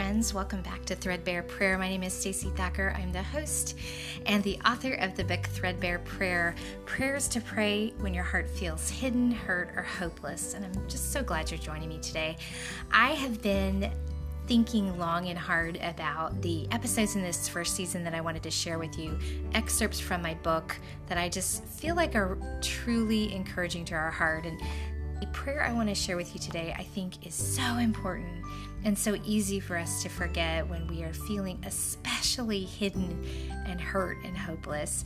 [0.00, 0.32] friends.
[0.32, 1.76] Welcome back to Threadbare Prayer.
[1.76, 2.94] My name is Stacey Thacker.
[2.96, 3.76] I'm the host
[4.24, 6.54] and the author of the book Threadbare Prayer
[6.86, 10.54] Prayers to Pray When Your Heart Feels Hidden, Hurt, or Hopeless.
[10.54, 12.38] And I'm just so glad you're joining me today.
[12.90, 13.92] I have been
[14.46, 18.50] thinking long and hard about the episodes in this first season that I wanted to
[18.50, 19.18] share with you,
[19.52, 20.74] excerpts from my book
[21.08, 24.46] that I just feel like are truly encouraging to our heart.
[24.46, 24.60] And
[25.20, 28.42] the prayer I want to share with you today, I think, is so important
[28.84, 33.22] and so easy for us to forget when we are feeling especially hidden
[33.66, 35.04] and hurt and hopeless.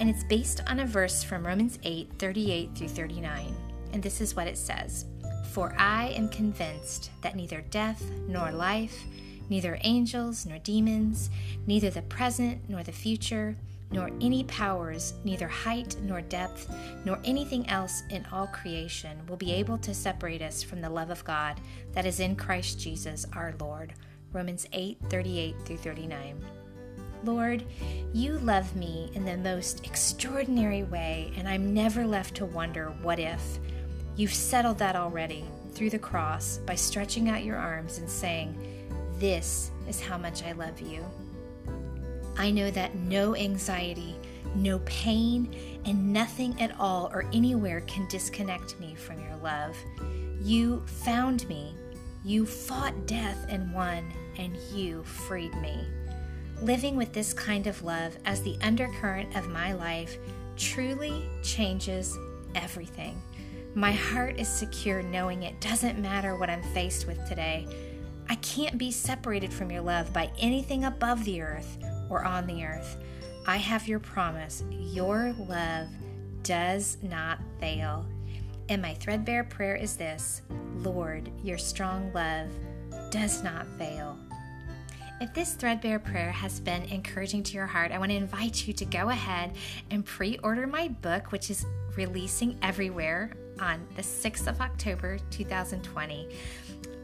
[0.00, 3.54] And it's based on a verse from Romans 8 38 through 39.
[3.92, 5.04] And this is what it says
[5.50, 9.04] For I am convinced that neither death nor life,
[9.50, 11.28] neither angels nor demons,
[11.66, 13.56] neither the present nor the future,
[13.92, 16.74] nor any powers, neither height nor depth,
[17.04, 21.10] nor anything else in all creation will be able to separate us from the love
[21.10, 21.60] of God
[21.92, 23.92] that is in Christ Jesus our Lord.
[24.32, 26.42] Romans 8 38 through 39.
[27.24, 27.64] Lord,
[28.12, 33.20] you love me in the most extraordinary way, and I'm never left to wonder what
[33.20, 33.58] if.
[34.16, 38.56] You've settled that already through the cross by stretching out your arms and saying,
[39.18, 41.04] This is how much I love you.
[42.36, 44.16] I know that no anxiety,
[44.54, 49.76] no pain, and nothing at all or anywhere can disconnect me from your love.
[50.40, 51.74] You found me.
[52.24, 55.86] You fought death and won, and you freed me.
[56.60, 60.18] Living with this kind of love as the undercurrent of my life
[60.56, 62.16] truly changes
[62.54, 63.20] everything.
[63.74, 67.66] My heart is secure knowing it doesn't matter what I'm faced with today.
[68.28, 71.78] I can't be separated from your love by anything above the earth
[72.12, 72.98] or on the earth.
[73.46, 74.62] I have your promise.
[74.70, 75.88] Your love
[76.42, 78.06] does not fail.
[78.68, 80.42] And my threadbare prayer is this
[80.76, 82.48] Lord, your strong love
[83.10, 84.18] does not fail.
[85.20, 88.74] If this threadbare prayer has been encouraging to your heart, I want to invite you
[88.74, 89.52] to go ahead
[89.90, 91.64] and pre order my book, which is
[91.96, 96.28] releasing everywhere on the 6th of October 2020.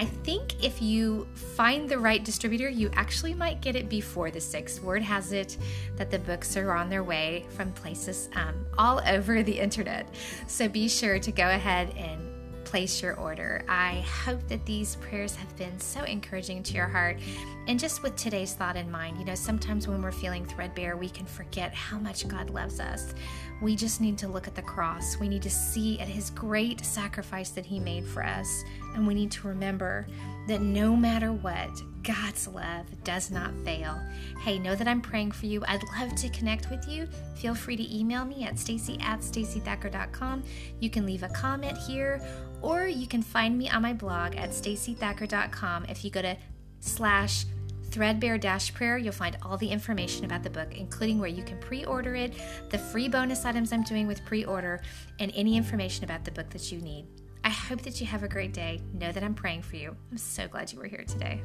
[0.00, 4.38] I think if you find the right distributor, you actually might get it before the
[4.38, 4.80] 6th.
[4.80, 5.58] Word has it
[5.96, 10.08] that the books are on their way from places um, all over the internet.
[10.46, 12.29] So be sure to go ahead and
[12.70, 13.64] place your order.
[13.68, 17.18] I hope that these prayers have been so encouraging to your heart.
[17.66, 21.08] And just with today's thought in mind, you know, sometimes when we're feeling threadbare, we
[21.08, 23.12] can forget how much God loves us.
[23.60, 25.18] We just need to look at the cross.
[25.18, 28.62] We need to see at his great sacrifice that he made for us.
[28.94, 30.06] And we need to remember
[30.46, 31.70] that no matter what,
[32.02, 34.00] God's love does not fail.
[34.40, 35.62] Hey, know that I'm praying for you.
[35.68, 37.06] I'd love to connect with you.
[37.36, 40.42] Feel free to email me at stacey at staceythacker.com.
[40.80, 42.20] You can leave a comment here,
[42.62, 45.86] or you can find me on my blog at staceythacker.com.
[45.86, 46.36] If you go to
[46.80, 47.44] slash
[47.90, 51.58] threadbare dash prayer you'll find all the information about the book including where you can
[51.58, 52.32] pre-order it
[52.70, 54.80] the free bonus items i'm doing with pre-order
[55.18, 57.04] and any information about the book that you need
[57.42, 60.18] i hope that you have a great day know that i'm praying for you i'm
[60.18, 61.42] so glad you were here today